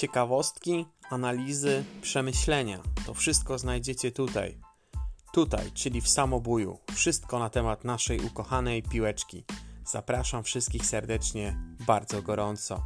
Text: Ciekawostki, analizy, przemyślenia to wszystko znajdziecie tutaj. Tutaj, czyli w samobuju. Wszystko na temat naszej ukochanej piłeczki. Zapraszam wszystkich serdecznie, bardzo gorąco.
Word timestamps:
Ciekawostki, 0.00 0.86
analizy, 1.10 1.84
przemyślenia 2.02 2.78
to 3.06 3.14
wszystko 3.14 3.58
znajdziecie 3.58 4.12
tutaj. 4.12 4.58
Tutaj, 5.32 5.72
czyli 5.74 6.00
w 6.00 6.08
samobuju. 6.08 6.78
Wszystko 6.94 7.38
na 7.38 7.50
temat 7.50 7.84
naszej 7.84 8.20
ukochanej 8.20 8.82
piłeczki. 8.82 9.44
Zapraszam 9.86 10.42
wszystkich 10.42 10.86
serdecznie, 10.86 11.56
bardzo 11.86 12.22
gorąco. 12.22 12.82